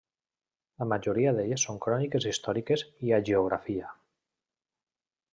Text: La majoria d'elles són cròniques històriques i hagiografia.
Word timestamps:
La 0.83 0.85
majoria 0.93 1.33
d'elles 1.39 1.65
són 1.67 1.77
cròniques 1.85 2.25
històriques 2.31 2.83
i 3.09 3.13
hagiografia. 3.17 3.93